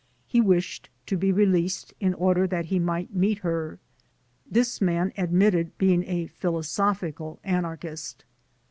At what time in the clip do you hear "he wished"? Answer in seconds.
0.25-0.89